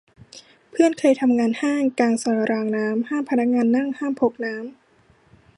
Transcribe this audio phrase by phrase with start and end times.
[0.71, 4.63] เพื่อนเคยทำงานห้างกลางซอยรางน้ำ ห้ามพนักงานนั่ง ห้ามพกน้ำ